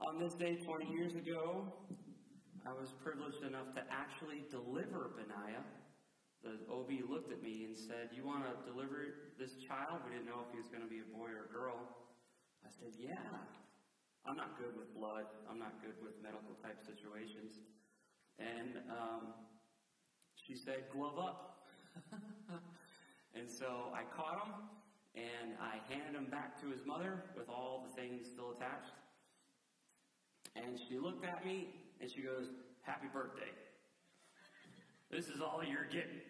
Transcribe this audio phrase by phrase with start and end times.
[0.00, 1.66] On this day 20 years ago,
[2.62, 5.66] I was privileged enough to actually deliver Benaiah.
[6.46, 10.06] The OB looked at me and said, You want to deliver this child?
[10.06, 11.82] We didn't know if he was going to be a boy or a girl.
[12.62, 13.18] I said, Yeah.
[14.22, 15.24] I'm not good with blood.
[15.50, 17.58] I'm not good with medical type situations.
[18.38, 19.34] And um,
[20.36, 21.66] she said, glove up.
[23.34, 24.52] and so I caught him
[25.16, 28.94] and I handed him back to his mother with all the things still attached.
[30.56, 31.68] And she looked at me
[32.00, 32.48] and she goes,
[32.82, 33.52] Happy birthday.
[35.10, 36.24] This is all you're getting.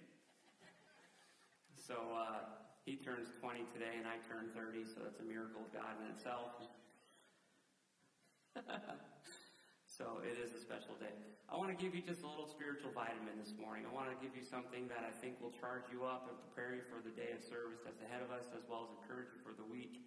[1.74, 2.46] So uh,
[2.82, 6.10] he turns 20 today and I turn 30, so that's a miracle of God in
[6.14, 6.50] itself.
[9.86, 11.14] so it is a special day.
[11.48, 13.88] I want to give you just a little spiritual vitamin this morning.
[13.88, 16.76] I want to give you something that I think will charge you up and prepare
[16.76, 19.40] you for the day of service that's ahead of us, as well as encourage you
[19.40, 20.04] for the week.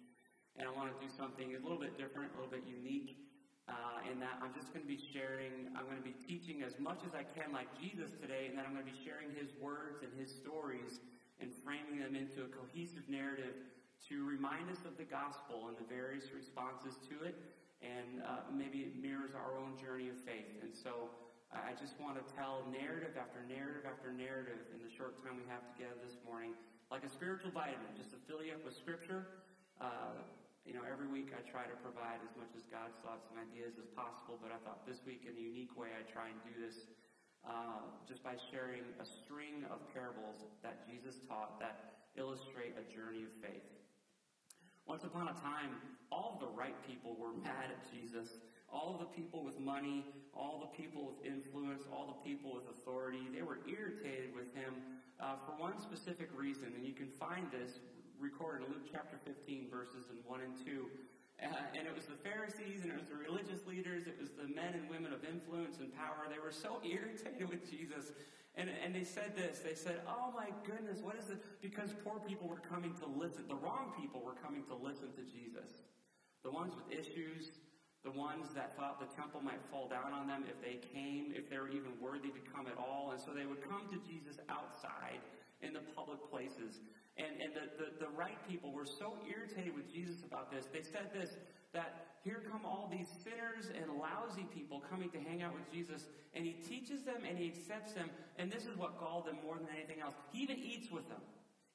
[0.54, 3.18] And I want to do something a little bit different, a little bit unique,
[3.72, 7.02] uh, that I'm just going to be sharing, I'm going to be teaching as much
[7.02, 10.06] as I can like Jesus today, and then I'm going to be sharing his words
[10.06, 11.02] and his stories
[11.42, 13.58] and framing them into a cohesive narrative
[14.06, 17.34] to remind us of the gospel and the various responses to it
[17.82, 20.62] and uh, maybe it mirrors our own journey of faith.
[20.62, 21.10] And so
[21.50, 25.46] I just want to tell narrative after narrative after narrative in the short time we
[25.50, 26.54] have together this morning,
[26.94, 29.50] like a spiritual vitamin, just to fill you up with Scripture.
[31.12, 34.48] Week I try to provide as much as God's thoughts and ideas as possible, but
[34.48, 36.88] I thought this week, in a unique way, I try and do this
[37.44, 43.28] uh, just by sharing a string of parables that Jesus taught that illustrate a journey
[43.28, 43.68] of faith.
[44.88, 45.76] Once upon a time,
[46.08, 48.40] all the right people were mad at Jesus.
[48.72, 53.28] All the people with money, all the people with influence, all the people with authority,
[53.36, 54.72] they were irritated with him
[55.20, 56.72] uh, for one specific reason.
[56.72, 57.84] And you can find this
[58.22, 60.86] recorded in Luke chapter 15, verses in 1 and 2.
[61.42, 64.46] Uh, and it was the Pharisees and it was the religious leaders, it was the
[64.46, 66.30] men and women of influence and power.
[66.30, 68.14] They were so irritated with Jesus
[68.54, 69.58] and, and they said this.
[69.58, 71.42] They said, Oh my goodness, what is it?
[71.58, 73.48] Because poor people were coming to listen.
[73.48, 75.82] The wrong people were coming to listen to Jesus.
[76.44, 77.58] The ones with issues,
[78.04, 81.48] the ones that thought the temple might fall down on them if they came, if
[81.48, 83.10] they were even worthy to come at all.
[83.10, 85.22] And so they would come to Jesus outside
[85.62, 86.82] in the public places.
[87.18, 90.64] And, and the, the, the right people were so irritated with Jesus about this.
[90.72, 91.36] They said this
[91.72, 96.04] that here come all these sinners and lousy people coming to hang out with Jesus,
[96.36, 99.56] and he teaches them and he accepts them, and this is what galled them more
[99.56, 100.14] than anything else.
[100.32, 101.20] He even eats with them.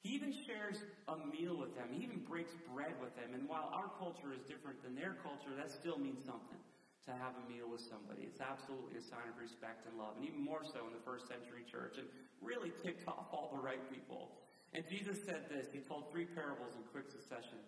[0.06, 1.90] He even shares a meal with them.
[1.90, 3.34] He even breaks bread with them.
[3.34, 6.62] And while our culture is different than their culture, that still means something
[7.10, 8.22] to have a meal with somebody.
[8.22, 11.26] It's absolutely a sign of respect and love, and even more so in the first
[11.26, 12.06] century church, and
[12.38, 14.47] really ticked off all the right people.
[14.74, 15.68] And Jesus said this.
[15.72, 17.58] He told three parables in quick succession.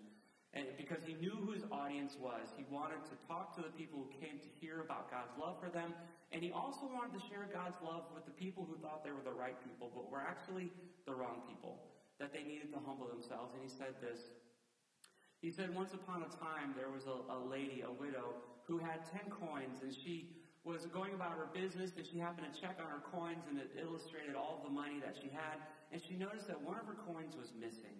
[0.53, 4.03] And because he knew who his audience was, he wanted to talk to the people
[4.03, 5.95] who came to hear about God's love for them.
[6.35, 9.23] And he also wanted to share God's love with the people who thought they were
[9.23, 10.75] the right people, but were actually
[11.07, 11.79] the wrong people,
[12.19, 13.55] that they needed to humble themselves.
[13.55, 14.35] And he said this.
[15.39, 18.35] He said, Once upon a time, there was a, a lady, a widow,
[18.67, 20.35] who had 10 coins, and she
[20.67, 23.71] was going about her business, and she happened to check on her coins, and it
[23.79, 25.63] illustrated all the money that she had.
[25.93, 27.99] And she noticed that one of her coins was missing.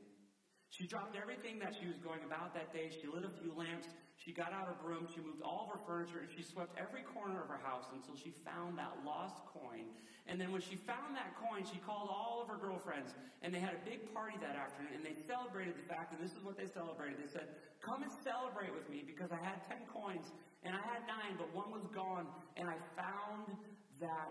[0.71, 2.95] She dropped everything that she was going about that day.
[2.95, 3.89] She lit a few lamps.
[4.15, 5.09] She got out her broom.
[5.13, 8.15] She moved all of her furniture and she swept every corner of her house until
[8.15, 9.91] she found that lost coin.
[10.27, 13.59] And then when she found that coin, she called all of her girlfriends and they
[13.59, 16.57] had a big party that afternoon and they celebrated the fact, and this is what
[16.57, 17.19] they celebrated.
[17.19, 17.49] They said,
[17.83, 20.31] Come and celebrate with me because I had 10 coins
[20.63, 23.57] and I had nine, but one was gone and I found
[23.99, 24.31] that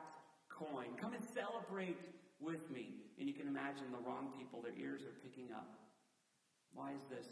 [0.50, 0.96] coin.
[0.96, 1.98] Come and celebrate
[2.40, 2.96] with me.
[3.20, 5.68] And you can imagine the wrong people, their ears are picking up.
[6.74, 7.28] Why is this?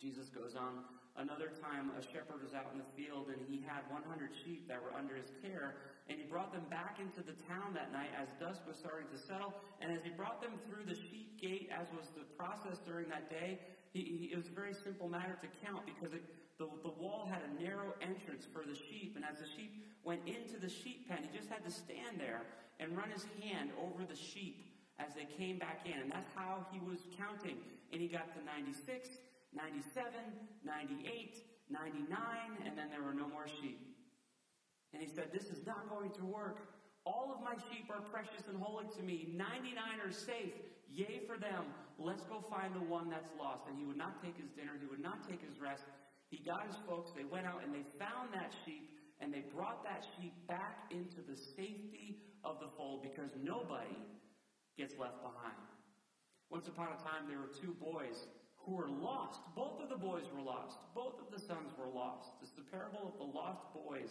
[0.00, 0.86] Jesus goes on.
[1.14, 4.00] Another time, a shepherd was out in the field and he had 100
[4.42, 5.76] sheep that were under his care.
[6.08, 9.18] And he brought them back into the town that night as dusk was starting to
[9.20, 9.52] settle.
[9.84, 13.28] And as he brought them through the sheep gate, as was the process during that
[13.28, 13.60] day,
[13.92, 16.24] he, he, it was a very simple matter to count because it,
[16.58, 19.14] the, the wall had a narrow entrance for the sheep.
[19.16, 22.42] And as the sheep went into the sheep pen, he just had to stand there
[22.80, 24.66] and run his hand over the sheep
[24.98, 26.00] as they came back in.
[26.00, 27.56] And that's how he was counting.
[27.92, 29.08] And he got to 96,
[29.54, 30.12] 97,
[30.64, 31.36] 98,
[31.70, 32.18] 99,
[32.66, 33.80] and then there were no more sheep.
[34.92, 36.68] And he said, This is not going to work.
[37.04, 39.32] All of my sheep are precious and holy to me.
[39.34, 39.74] 99
[40.04, 40.54] are safe.
[40.92, 41.64] Yay for them.
[41.98, 43.64] Let's go find the one that's lost.
[43.68, 44.72] And he would not take his dinner.
[44.78, 45.84] He would not take his rest.
[46.32, 47.12] He got his folks.
[47.12, 48.88] They went out and they found that sheep
[49.20, 54.00] and they brought that sheep back into the safety of the fold because nobody
[54.80, 55.60] gets left behind.
[56.48, 58.16] Once upon a time, there were two boys
[58.64, 59.44] who were lost.
[59.52, 60.80] Both of the boys were lost.
[60.96, 62.32] Both of the sons were lost.
[62.40, 64.10] It's the parable of the lost boys.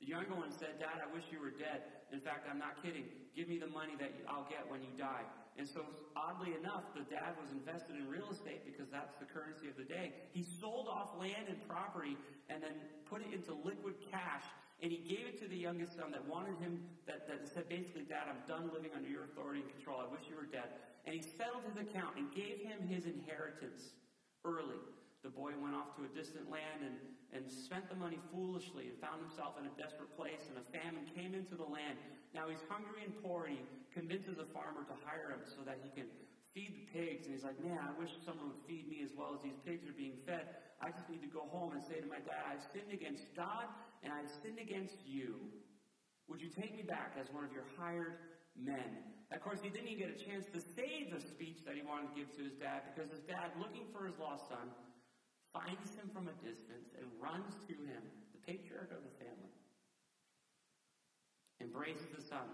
[0.00, 1.82] The younger one said, Dad, I wish you were dead.
[2.12, 3.04] In fact, I'm not kidding.
[3.34, 5.24] Give me the money that I'll get when you die.
[5.56, 5.84] And so,
[6.14, 9.88] oddly enough, the dad was invested in real estate because that's the currency of the
[9.88, 10.12] day.
[10.36, 12.16] He sold off land and property
[12.52, 12.76] and then
[13.08, 14.44] put it into liquid cash.
[14.84, 18.04] And he gave it to the youngest son that wanted him, that, that said basically,
[18.04, 20.04] Dad, I'm done living under your authority and control.
[20.04, 20.68] I wish you were dead.
[21.08, 23.96] And he settled his account and gave him his inheritance
[24.44, 24.76] early.
[25.24, 27.00] The boy went off to a distant land and,
[27.34, 31.06] and spent the money foolishly and found himself in a desperate place, and a famine
[31.14, 31.98] came into the land.
[32.34, 35.80] Now he's hungry and poor, and he convinces a farmer to hire him so that
[35.82, 36.08] he can
[36.56, 37.26] feed the pigs.
[37.26, 39.84] And he's like, Man, I wish someone would feed me as well as these pigs
[39.84, 40.56] are being fed.
[40.80, 43.68] I just need to go home and say to my dad, I've sinned against God
[44.04, 45.36] and I've sinned against you.
[46.28, 48.18] Would you take me back as one of your hired
[48.56, 49.16] men?
[49.32, 52.14] Of course, he didn't even get a chance to say the speech that he wanted
[52.14, 54.70] to give to his dad because his dad, looking for his lost son,
[55.56, 58.02] finds him from a distance and runs to him,
[58.36, 59.52] the patriarch of the family
[61.64, 62.44] embraces the son.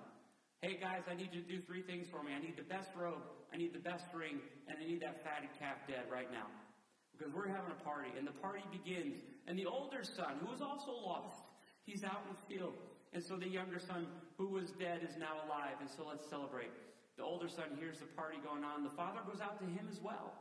[0.62, 2.30] Hey guys, I need you to do three things for me.
[2.30, 4.38] I need the best robe, I need the best ring,
[4.70, 6.46] and I need that fatted calf dead right now.
[7.10, 9.18] Because we're having a party, and the party begins.
[9.50, 11.50] And the older son, who was also lost,
[11.82, 12.78] he's out in the field.
[13.12, 14.06] And so the younger son,
[14.38, 16.70] who was dead, is now alive, and so let's celebrate.
[17.18, 18.86] The older son hears the party going on.
[18.86, 20.32] The father goes out to him as well.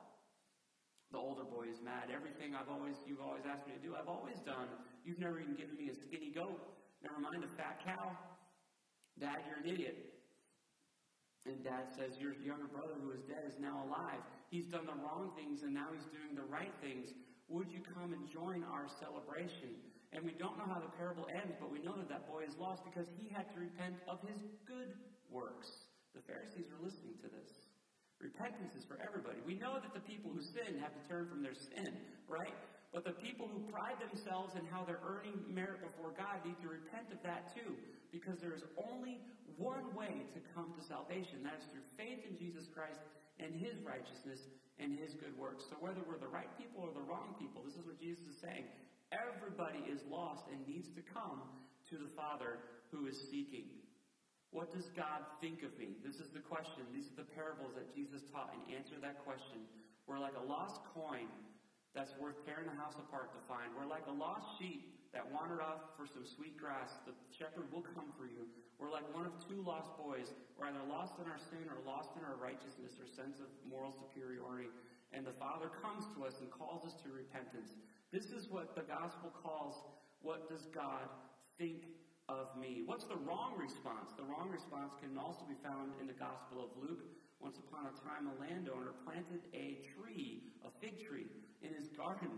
[1.11, 2.07] The older boy is mad.
[2.07, 4.71] Everything I've always, you've always asked me to do, I've always done.
[5.03, 6.55] You've never even given me a skinny goat.
[7.03, 8.15] Never mind a fat cow.
[9.19, 10.11] Dad, you're an idiot.
[11.43, 14.23] And dad says, Your younger brother who is dead is now alive.
[14.53, 17.11] He's done the wrong things and now he's doing the right things.
[17.49, 19.75] Would you come and join our celebration?
[20.13, 22.55] And we don't know how the parable ends, but we know that that boy is
[22.59, 24.95] lost because he had to repent of his good
[25.31, 25.67] works.
[26.15, 27.60] The Pharisees are listening to this.
[28.21, 29.41] Repentance is for everybody.
[29.41, 31.89] We know that the people who sin have to turn from their sin,
[32.29, 32.53] right?
[32.93, 36.69] But the people who pride themselves in how they're earning merit before God need to
[36.69, 37.73] repent of that too
[38.13, 39.23] because there is only
[39.57, 41.41] one way to come to salvation.
[41.41, 42.99] That is through faith in Jesus Christ
[43.39, 44.43] and his righteousness
[44.77, 45.65] and his good works.
[45.71, 48.37] So whether we're the right people or the wrong people, this is what Jesus is
[48.43, 48.67] saying.
[49.09, 51.41] Everybody is lost and needs to come
[51.89, 52.59] to the Father
[52.91, 53.80] who is seeking.
[54.51, 55.95] What does God think of me?
[56.03, 56.83] This is the question.
[56.91, 58.51] These are the parables that Jesus taught.
[58.51, 59.63] And answer that question.
[60.07, 61.31] We're like a lost coin
[61.95, 63.71] that's worth tearing the house apart to find.
[63.71, 67.83] We're like a lost sheep that wandered off for some sweet grass, the shepherd will
[67.83, 68.47] come for you.
[68.79, 70.31] We're like one of two lost boys.
[70.55, 73.91] We're either lost in our sin or lost in our righteousness or sense of moral
[73.91, 74.71] superiority.
[75.11, 77.75] And the Father comes to us and calls us to repentance.
[78.15, 79.83] This is what the gospel calls
[80.23, 81.11] what does God
[81.59, 81.91] think
[82.31, 82.87] of me?
[82.87, 84.15] What's the wrong response?
[84.15, 87.03] The wrong response can also be found in the Gospel of Luke.
[87.43, 91.27] Once upon a time, a landowner planted a tree, a fig tree,
[91.61, 92.31] in his garden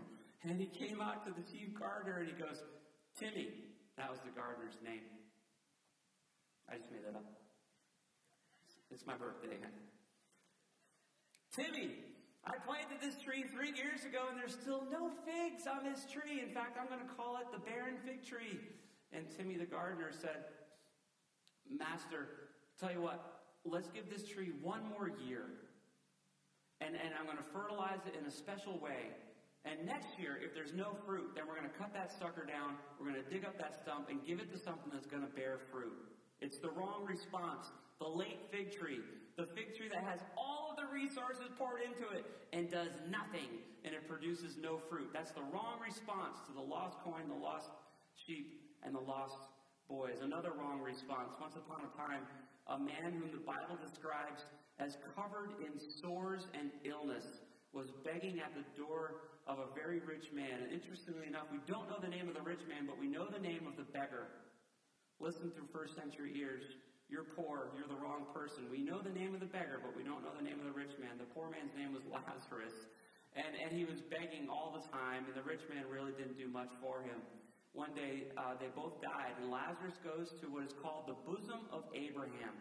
[0.44, 2.62] and he came out to the chief gardener and he goes,
[3.18, 3.48] Timmy.
[3.96, 5.06] That was the gardener's name.
[6.68, 7.24] I just made that up.
[8.90, 9.56] It's my birthday.
[11.54, 12.02] Timmy,
[12.44, 16.42] I planted this tree three years ago and there's still no figs on this tree.
[16.42, 18.58] In fact, I'm going to call it the barren fig tree.
[19.14, 20.44] And Timmy the gardener said,
[21.70, 25.46] Master, tell you what, let's give this tree one more year.
[26.80, 29.14] And, and I'm going to fertilize it in a special way.
[29.64, 32.76] And next year, if there's no fruit, then we're going to cut that sucker down,
[33.00, 35.32] we're going to dig up that stump and give it to something that's going to
[35.32, 35.96] bear fruit.
[36.40, 37.72] It's the wrong response.
[37.98, 39.00] The late fig tree.
[39.38, 43.48] The fig tree that has all of the resources poured into it and does nothing
[43.84, 45.08] and it produces no fruit.
[45.12, 47.70] That's the wrong response to the lost coin, the lost
[48.26, 49.40] sheep, and the lost
[49.88, 50.20] boys.
[50.22, 51.32] Another wrong response.
[51.40, 52.24] Once upon a time,
[52.68, 54.44] a man whom the Bible describes
[54.78, 57.24] as covered in sores and illness
[57.72, 60.64] was begging at the door of a very rich man.
[60.64, 63.26] And interestingly enough, we don't know the name of the rich man, but we know
[63.28, 64.30] the name of the beggar.
[65.20, 66.64] Listen through first century ears.
[67.12, 67.70] You're poor.
[67.76, 68.66] You're the wrong person.
[68.72, 70.74] We know the name of the beggar, but we don't know the name of the
[70.74, 71.20] rich man.
[71.20, 72.72] The poor man's name was Lazarus.
[73.36, 76.48] And, and he was begging all the time, and the rich man really didn't do
[76.48, 77.18] much for him.
[77.74, 81.66] One day, uh, they both died, and Lazarus goes to what is called the bosom
[81.74, 82.54] of Abraham.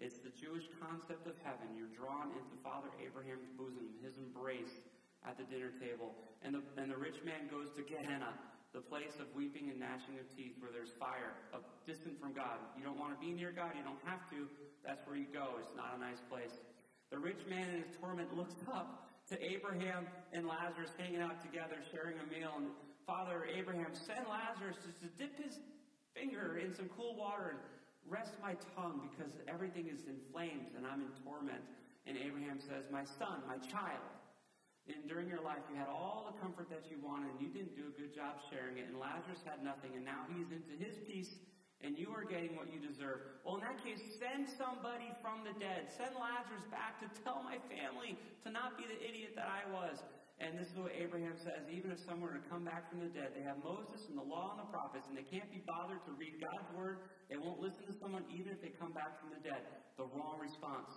[0.00, 1.76] It's the Jewish concept of heaven.
[1.76, 4.80] You're drawn into Father Abraham's bosom, his embrace
[5.28, 6.16] at the dinner table.
[6.40, 8.32] And the, and the rich man goes to Gehenna,
[8.72, 11.36] the place of weeping and gnashing of teeth where there's fire,
[11.84, 12.56] distant from God.
[12.80, 14.48] You don't want to be near God, you don't have to.
[14.84, 15.60] That's where you go.
[15.60, 16.52] It's not a nice place.
[17.12, 21.76] The rich man in his torment looks up to Abraham and Lazarus hanging out together,
[21.92, 22.52] sharing a meal.
[22.56, 22.72] And
[23.06, 25.62] Father Abraham, send Lazarus just to dip his
[26.10, 27.62] finger in some cool water and
[28.10, 31.62] rest my tongue because everything is in flames and I'm in torment.
[32.10, 34.10] And Abraham says, My son, my child,
[34.90, 37.78] and during your life you had all the comfort that you wanted and you didn't
[37.78, 40.98] do a good job sharing it, and Lazarus had nothing, and now he's into his
[41.06, 41.38] peace
[41.84, 43.20] and you are getting what you deserve.
[43.44, 45.92] Well, in that case, send somebody from the dead.
[45.92, 50.00] Send Lazarus back to tell my family to not be the idiot that I was.
[50.36, 53.08] And this is what Abraham says even if someone were to come back from the
[53.08, 56.04] dead, they have Moses and the law and the prophets, and they can't be bothered
[56.04, 57.08] to read God's word.
[57.32, 59.64] They won't listen to someone even if they come back from the dead.
[59.96, 60.92] The wrong response.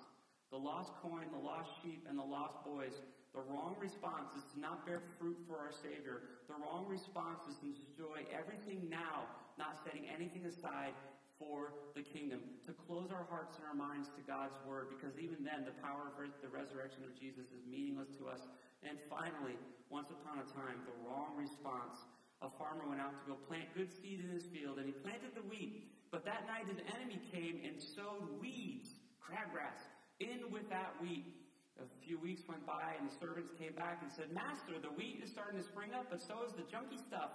[0.52, 2.96] The lost coin, the lost sheep, and the lost boys
[3.34, 6.42] the wrong response is to not bear fruit for our Savior.
[6.50, 9.30] The wrong response is to enjoy everything now,
[9.62, 10.98] not setting anything aside
[11.38, 12.42] for the kingdom.
[12.66, 16.10] To close our hearts and our minds to God's Word, because even then, the power
[16.10, 18.42] of the resurrection of Jesus is meaningless to us.
[18.84, 19.60] And finally,
[19.90, 22.06] once upon a time, the wrong response.
[22.42, 25.36] A farmer went out to go plant good seed in his field, and he planted
[25.36, 25.92] the wheat.
[26.12, 29.84] But that night, his enemy came and sowed weeds, crabgrass,
[30.20, 31.40] in with that wheat
[31.80, 35.24] a few weeks went by and the servants came back and said, Master, the wheat
[35.24, 37.32] is starting to spring up, but so is the junky stuff.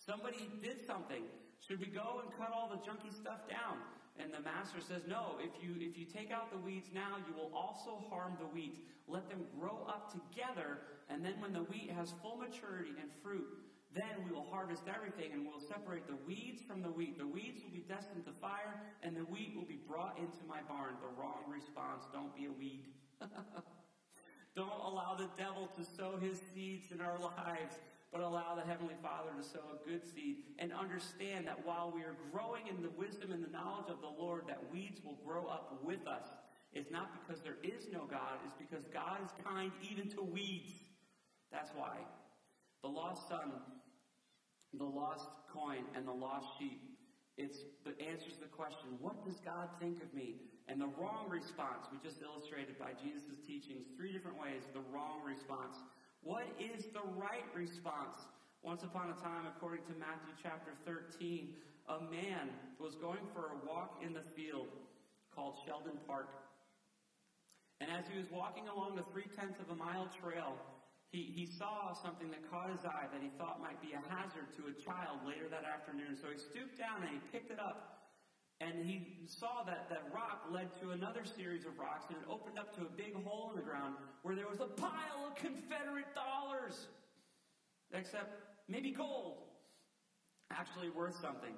[0.00, 1.20] Somebody did something.
[1.60, 3.76] Should we go and cut all the junky stuff down?
[4.20, 7.32] And the master says, No, if you if you take out the weeds now, you
[7.34, 8.86] will also harm the wheat.
[9.08, 13.48] Let them grow up together, and then when the wheat has full maturity and fruit,
[13.92, 17.18] then we will harvest everything and we'll separate the weeds from the wheat.
[17.18, 20.62] The weeds will be destined to fire, and the wheat will be brought into my
[20.68, 20.94] barn.
[21.02, 22.04] The wrong response.
[22.12, 22.86] Don't be a weed.
[24.56, 27.78] Don't allow the devil to sow his seeds in our lives,
[28.12, 30.38] but allow the Heavenly Father to sow a good seed.
[30.58, 34.10] And understand that while we are growing in the wisdom and the knowledge of the
[34.10, 36.26] Lord, that weeds will grow up with us.
[36.72, 40.72] It's not because there is no God, it's because God is kind even to weeds.
[41.50, 41.98] That's why.
[42.82, 43.52] The lost son,
[44.74, 46.80] the lost coin, and the lost sheep.
[47.36, 50.36] It's, it answers the question, what does God think of me?
[50.68, 55.18] And the wrong response, we just illustrated by Jesus' teachings three different ways, the wrong
[55.26, 55.82] response.
[56.22, 58.16] What is the right response?
[58.62, 61.56] Once upon a time, according to Matthew chapter 13,
[61.88, 64.68] a man was going for a walk in the field
[65.32, 66.28] called Sheldon Park.
[67.80, 70.60] And as he was walking along the three tenths of a mile trail,
[71.08, 74.52] he, he saw something that caught his eye that he thought might be a hazard
[74.60, 76.20] to a child later that afternoon.
[76.20, 78.09] So he stooped down and he picked it up
[78.60, 82.58] and he saw that that rock led to another series of rocks, and it opened
[82.58, 86.12] up to a big hole in the ground where there was a pile of Confederate
[86.14, 86.88] dollars.
[87.92, 88.28] Except
[88.68, 89.48] maybe gold.
[90.52, 91.54] Actually worth something.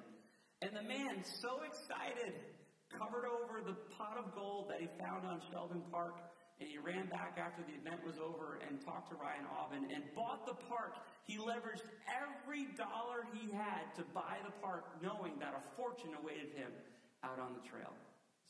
[0.61, 2.39] And the man, so excited,
[2.87, 6.15] covered over the pot of gold that he found on Sheldon Park,
[6.61, 10.03] and he ran back after the event was over and talked to Ryan Aubin and
[10.15, 10.95] bought the park.
[11.25, 16.55] He leveraged every dollar he had to buy the park, knowing that a fortune awaited
[16.55, 16.71] him
[17.23, 17.95] out on the trail.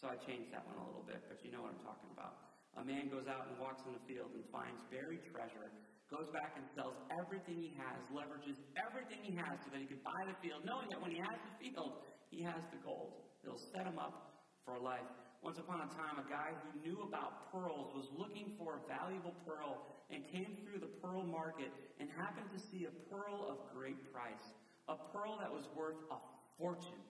[0.01, 2.43] So I changed that one a little bit, but you know what I'm talking about.
[2.75, 5.69] A man goes out and walks in the field and finds buried treasure,
[6.09, 10.01] goes back and sells everything he has, leverages everything he has so that he could
[10.01, 12.01] buy the field, knowing that when he has the field,
[12.33, 13.29] he has the gold.
[13.45, 14.33] It'll set him up
[14.65, 15.05] for life.
[15.45, 19.35] Once upon a time, a guy who knew about pearls was looking for a valuable
[19.45, 23.99] pearl and came through the pearl market and happened to see a pearl of great
[24.15, 24.45] price.
[24.87, 26.17] A pearl that was worth a
[26.57, 27.03] fortune.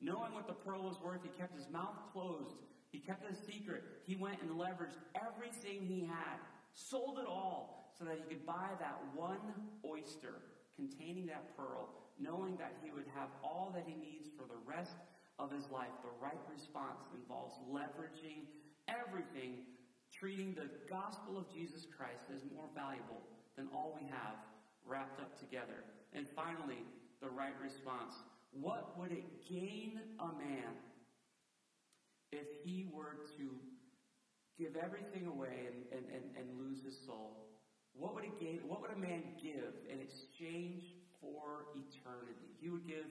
[0.00, 2.56] Knowing what the pearl was worth, he kept his mouth closed.
[2.90, 3.82] He kept it a secret.
[4.06, 6.38] He went and leveraged everything he had,
[6.74, 9.38] sold it all, so that he could buy that one
[9.84, 10.42] oyster
[10.76, 14.96] containing that pearl, knowing that he would have all that he needs for the rest
[15.38, 15.94] of his life.
[16.02, 18.46] The right response involves leveraging
[18.88, 19.62] everything,
[20.12, 23.22] treating the gospel of Jesus Christ as more valuable
[23.56, 24.38] than all we have
[24.86, 25.86] wrapped up together.
[26.12, 26.82] And finally,
[27.22, 28.14] the right response
[28.60, 30.74] what would it gain a man
[32.32, 33.46] if he were to
[34.58, 37.50] give everything away and, and, and, and lose his soul?
[37.94, 38.62] What would it gain?
[38.66, 40.82] What would a man give in exchange
[41.22, 42.58] for eternity?
[42.58, 43.06] He would give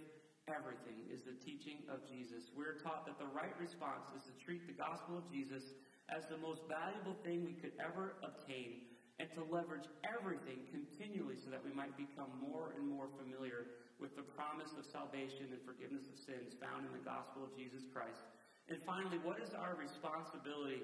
[0.52, 2.52] everything, is the teaching of Jesus.
[2.52, 5.64] We're taught that the right response is to treat the gospel of Jesus
[6.12, 8.84] as the most valuable thing we could ever obtain
[9.20, 13.70] and to leverage everything continually so that we might become more and more familiar
[14.02, 17.86] with the promise of salvation and forgiveness of sins found in the gospel of Jesus
[17.94, 18.26] Christ.
[18.70, 20.82] And finally, what is our responsibility?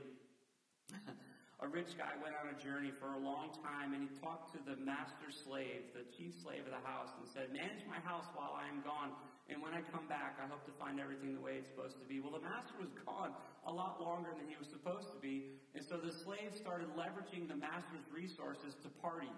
[1.59, 4.59] a rich guy went on a journey for a long time and he talked to
[4.63, 8.55] the master slave, the chief slave of the house, and said, Manage my house while
[8.55, 9.11] I am gone.
[9.51, 12.07] And when I come back, I hope to find everything the way it's supposed to
[12.07, 12.23] be.
[12.23, 13.35] Well, the master was gone
[13.67, 15.59] a lot longer than he was supposed to be.
[15.75, 19.33] And so the slave started leveraging the master's resources to party.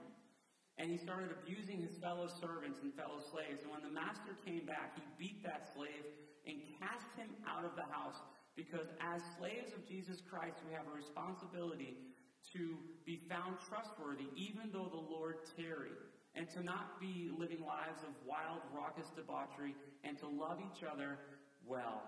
[0.78, 3.66] And he started abusing his fellow servants and fellow slaves.
[3.66, 6.06] And when the master came back, he beat that slave
[6.46, 8.20] and cast him out of the house.
[8.62, 11.98] Because as slaves of Jesus Christ, we have a responsibility
[12.54, 12.78] to
[13.10, 15.98] be found trustworthy even though the Lord tarry,
[16.38, 19.74] and to not be living lives of wild, raucous debauchery,
[20.06, 21.18] and to love each other
[21.66, 22.06] well.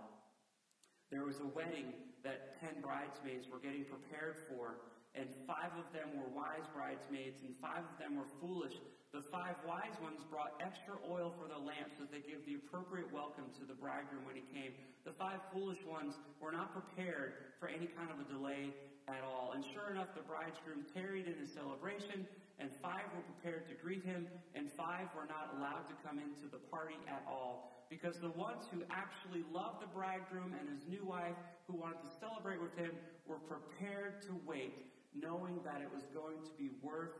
[1.09, 1.89] There was a wedding
[2.23, 7.53] that ten bridesmaids were getting prepared for, and five of them were wise bridesmaids, and
[7.61, 8.73] five of them were foolish.
[9.13, 13.13] The five wise ones brought extra oil for the lamps as they give the appropriate
[13.13, 14.73] welcome to the bridegroom when he came.
[15.05, 18.73] The five foolish ones were not prepared for any kind of a delay
[19.05, 19.53] at all.
[19.53, 22.25] And sure enough, the bridegroom tarried in his celebration,
[22.57, 24.25] and five were prepared to greet him,
[24.57, 27.85] and five were not allowed to come into the party at all.
[27.93, 31.37] Because the ones who actually loved the bridegroom and his new wife,
[31.69, 36.41] who wanted to celebrate with him, were prepared to wait, knowing that it was going
[36.41, 37.13] to be worth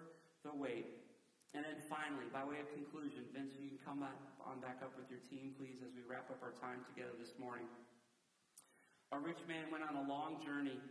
[0.43, 1.03] the wait.
[1.53, 5.05] And then finally, by way of conclusion, Vince, you can come on back up with
[5.13, 7.69] your team, please, as we wrap up our time together this morning.
[9.13, 10.81] A rich man went on a long journey,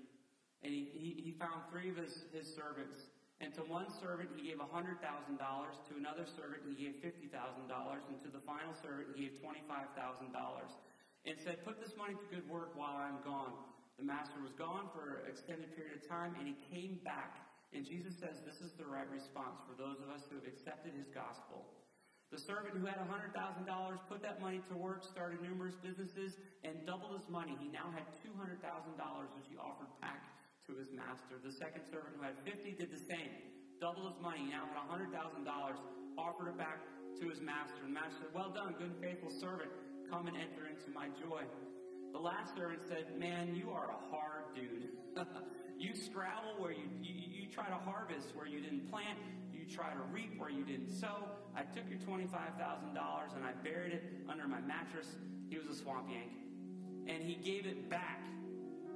[0.62, 3.10] and he, he, he found three of his, his servants.
[3.42, 8.30] And to one servant he gave $100,000, to another servant he gave $50,000, and to
[8.30, 10.30] the final servant he gave $25,000.
[11.26, 13.58] And said, Put this money to good work while I'm gone.
[13.98, 17.88] The master was gone for an extended period of time, and he came back and
[17.88, 21.08] Jesus says this is the right response for those of us who have accepted his
[21.08, 21.64] gospel.
[22.28, 23.32] The servant who had $100,000
[24.08, 27.56] put that money to work, started numerous businesses, and doubled his money.
[27.60, 28.60] He now had $200,000,
[29.36, 30.24] which he offered back
[30.68, 31.36] to his master.
[31.44, 34.48] The second servant who had 50 did the same, doubled his money.
[34.48, 35.12] He now had $100,000,
[36.16, 36.80] offered it back
[37.20, 37.84] to his master.
[37.84, 39.68] And the master said, Well done, good and faithful servant.
[40.08, 41.44] Come and enter into my joy.
[42.12, 44.90] The last servant said, Man, you are a hard dude.
[45.78, 49.18] you scrabble where you, you try to harvest where you didn't plant.
[49.52, 51.28] You try to reap where you didn't sow.
[51.56, 55.08] I took your $25,000 and I buried it under my mattress.
[55.48, 56.32] He was a swamp yank.
[57.08, 58.20] And he gave it back.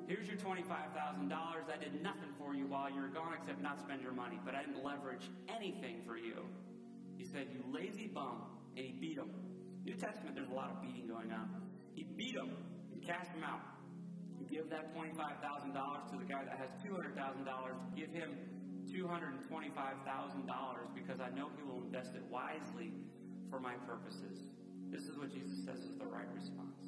[0.07, 1.33] Here's your $25,000.
[1.33, 4.55] I did nothing for you while you were gone except not spend your money, but
[4.55, 6.45] I didn't leverage anything for you.
[7.17, 8.43] He said, You lazy bum.
[8.77, 9.31] And he beat him.
[9.85, 11.49] New Testament, there's a lot of beating going on.
[11.95, 12.51] He beat him
[13.07, 13.77] cast him out
[14.51, 17.13] give that $25,000 to the guy that has $200,000,
[17.97, 18.31] give him
[18.89, 19.47] $225,000
[20.95, 22.93] because I know he will invest it wisely
[23.51, 24.47] for my purposes.
[24.91, 26.87] This is what Jesus says is the right response.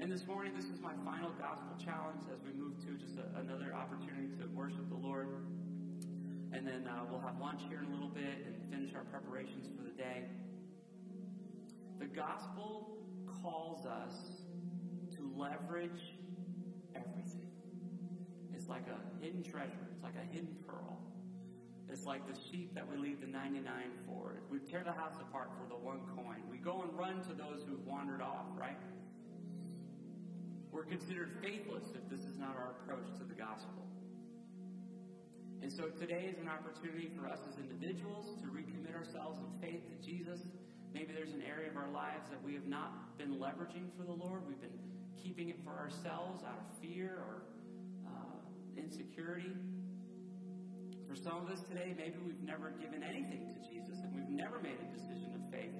[0.00, 3.40] And this morning, this is my final gospel challenge as we move to just a,
[3.40, 5.28] another opportunity to worship the Lord.
[6.52, 9.66] And then uh, we'll have lunch here in a little bit and finish our preparations
[9.74, 10.24] for the day.
[11.98, 12.98] The gospel
[13.42, 14.43] calls us
[15.36, 16.16] leverage
[16.94, 17.50] everything.
[18.54, 20.98] It's like a hidden treasure, it's like a hidden pearl.
[21.88, 23.62] It's like the sheep that we leave the 99
[24.06, 24.34] for.
[24.50, 26.42] We tear the house apart for the one coin.
[26.50, 28.80] We go and run to those who've wandered off, right?
[30.72, 33.86] We're considered faithless if this is not our approach to the gospel.
[35.62, 39.86] And so today is an opportunity for us as individuals to recommit ourselves in faith
[39.88, 40.40] to Jesus.
[40.92, 44.12] Maybe there's an area of our lives that we have not been leveraging for the
[44.12, 44.42] Lord.
[44.46, 44.78] We've been
[45.64, 47.42] for ourselves out of fear or
[48.06, 48.36] uh,
[48.76, 49.56] insecurity.
[51.08, 54.60] For some of us today, maybe we've never given anything to Jesus and we've never
[54.60, 55.74] made a decision of faith.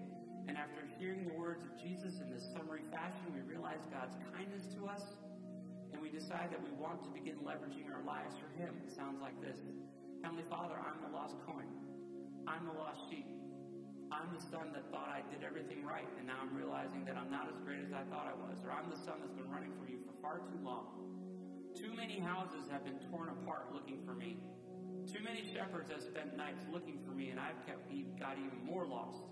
[0.49, 4.65] And after hearing the words of Jesus in this summary fashion, we realize God's kindness
[4.81, 5.05] to us
[5.93, 8.73] and we decide that we want to begin leveraging our lives for Him.
[8.87, 9.61] It sounds like this
[10.23, 11.69] Heavenly Father, I'm the lost coin,
[12.49, 13.29] I'm the lost sheep.
[14.15, 17.35] I'm the son that thought I did everything right, and now I'm realizing that I'm
[17.35, 18.63] not as great as I thought I was.
[18.63, 20.87] Or I'm the son that's been running from you for far too long.
[21.75, 24.39] Too many houses have been torn apart looking for me.
[25.11, 28.87] Too many shepherds have spent nights looking for me, and I've kept, got even more
[28.87, 29.27] lost.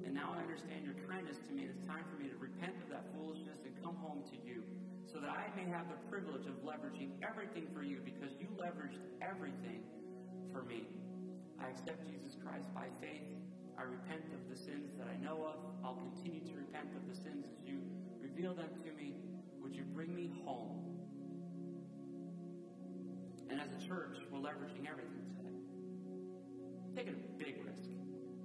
[0.00, 2.80] And now I understand your kindness to me, and it's time for me to repent
[2.80, 4.64] of that foolishness and come home to you
[5.04, 9.04] so that I may have the privilege of leveraging everything for you because you leveraged
[9.20, 9.84] everything
[10.56, 10.88] for me.
[11.60, 13.41] I accept Jesus Christ by faith
[13.78, 15.58] I repent of the sins that I know of.
[15.84, 17.80] I'll continue to repent of the sins as you
[18.20, 19.16] reveal them to me.
[19.62, 20.78] Would you bring me home?
[23.50, 25.56] And as a church, we're leveraging everything today.
[26.96, 27.90] Taking a big risk.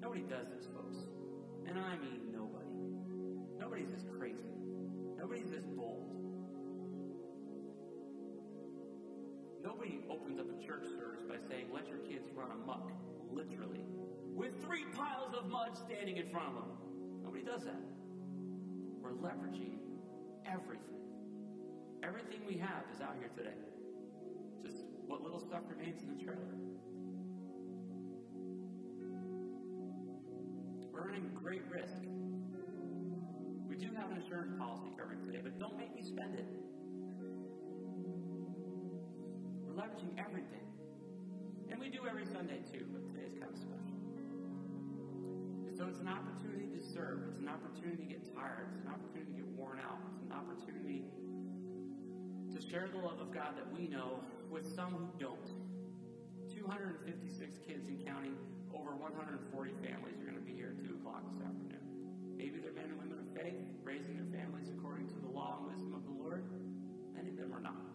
[0.01, 0.97] Nobody does this, folks.
[1.67, 2.71] And I mean nobody.
[3.59, 4.51] Nobody's this crazy.
[5.17, 6.13] Nobody's this bold.
[9.63, 12.91] Nobody opens up a church service by saying, let your kids run amok,
[13.31, 13.83] literally
[14.37, 16.77] with three piles of mud standing in front of them.
[17.23, 17.81] Nobody does that.
[19.01, 19.79] We're leveraging
[20.45, 21.01] everything.
[22.03, 23.57] Everything we have is out here today.
[24.63, 26.53] Just what little stuff remains in the trailer.
[30.91, 31.97] We're running great risk.
[33.67, 36.45] We do have an insurance policy covering today, but don't make me spend it.
[39.65, 40.67] We're leveraging everything.
[41.71, 43.86] And we do every Sunday too, but today's kind of special.
[45.77, 47.21] So it's an opportunity to serve.
[47.29, 48.65] It's an opportunity to get tired.
[48.73, 50.01] It's an opportunity to get worn out.
[50.17, 51.05] It's an opportunity
[52.49, 55.53] to share the love of God that we know with some who don't.
[56.49, 58.33] 256 kids and counting,
[58.73, 59.37] over 140
[59.85, 61.85] families are going to be here at 2 o'clock this afternoon.
[62.33, 65.69] Maybe they're men and women of faith, raising their families according to the law and
[65.69, 66.41] wisdom of the Lord.
[67.13, 67.85] Many of them are not.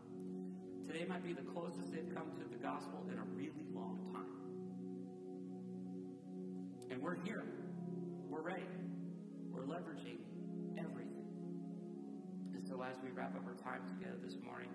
[0.87, 4.31] Today might be the closest they've come to the gospel in a really long time.
[6.95, 7.43] And we're here.
[13.89, 14.71] Together this morning,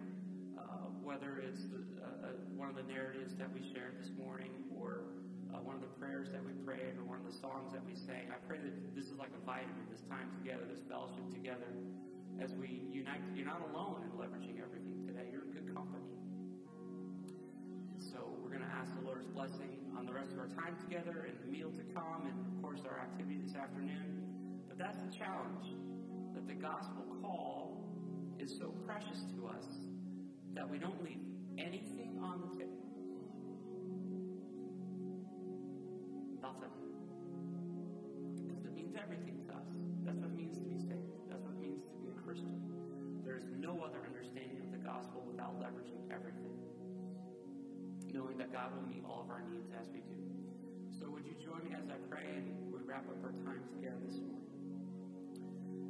[0.58, 4.52] uh, whether it's the, uh, uh, one of the narratives that we shared this morning
[4.76, 5.08] or
[5.54, 7.96] uh, one of the prayers that we prayed or one of the songs that we
[7.96, 11.72] sang, I pray that this is like a vitamin, this time together, this fellowship together,
[12.44, 13.24] as we unite.
[13.34, 15.32] You're not alone in leveraging everything today.
[15.32, 16.06] You're in good company.
[17.98, 21.26] So we're going to ask the Lord's blessing on the rest of our time together
[21.26, 24.22] and the meal to come and, of course, our activity this afternoon.
[24.68, 25.74] But that's the challenge
[26.36, 27.87] that the gospel call
[28.40, 29.66] is so precious to us
[30.54, 31.22] that we don't leave
[31.58, 32.78] anything on the table.
[36.42, 36.74] Nothing.
[38.48, 39.68] Because it means everything to us.
[40.06, 41.30] That's what it means to be saved.
[41.30, 42.62] That's what it means to be a Christian.
[43.26, 46.56] There is no other understanding of the gospel without leveraging everything.
[48.14, 50.16] Knowing that God will meet all of our needs as we do.
[50.90, 54.00] So would you join me as I pray and we wrap up our time together
[54.06, 54.47] this morning?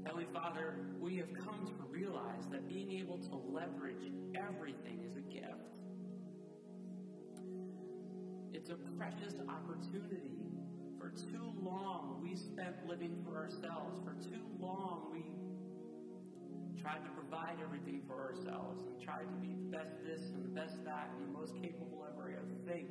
[0.06, 5.22] Heavenly Father, we have come to realize that being able to leverage everything is a
[5.22, 5.48] gift.
[8.54, 10.38] It's a precious opportunity.
[11.00, 14.00] For too long, we spent living for ourselves.
[14.04, 15.24] For too long, we
[16.82, 20.50] tried to provide everything for ourselves and tried to be the best this and the
[20.50, 22.88] best that and the most capable of every other thing.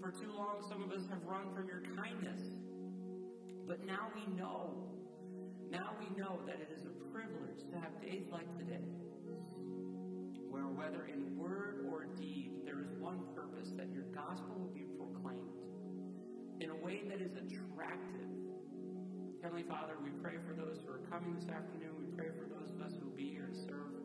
[0.00, 2.40] For too long, some of us have run from your kindness.
[3.66, 4.91] But now we know
[5.72, 8.84] now we know that it is a privilege to have days like today,
[10.52, 14.84] where whether in word or deed, there is one purpose that your gospel will be
[15.00, 15.48] proclaimed
[16.60, 18.28] in a way that is attractive.
[19.40, 21.96] Heavenly Father, we pray for those who are coming this afternoon.
[21.96, 23.96] We pray for those of us who will be here to serve.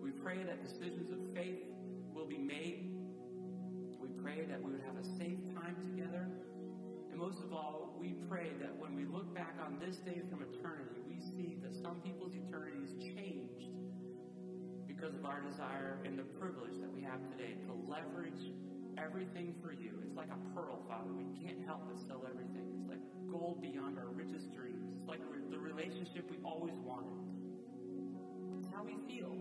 [0.00, 1.66] We pray that decisions of faith
[2.14, 2.94] will be made.
[3.98, 5.11] We pray that we would have a
[8.32, 12.00] pray that when we look back on this day from eternity, we see that some
[12.00, 13.68] people's eternity is changed
[14.88, 18.56] because of our desire and the privilege that we have today to leverage
[18.96, 20.00] everything for you.
[20.00, 21.12] It's like a pearl, Father.
[21.12, 22.72] We can't help but sell everything.
[22.80, 24.80] It's like gold beyond our richest dreams.
[24.96, 25.20] It's like
[25.52, 27.12] the relationship we always wanted.
[28.56, 29.36] It's how we feel.